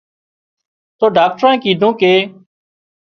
[0.99, 2.13] تو ڊاڪٽرانئي ڪيڌون ڪي